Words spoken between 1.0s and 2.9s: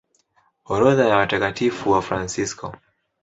ya Watakatifu Wafransisko